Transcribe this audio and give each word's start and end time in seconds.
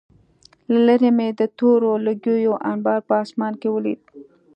له 0.71 0.79
لېرې 0.87 1.11
مې 1.17 1.27
د 1.39 1.41
تورو 1.57 1.89
لوګیو 2.05 2.53
انبار 2.71 2.99
په 3.07 3.13
آسمان 3.23 3.53
کې 3.61 3.69
ولید 3.75 4.01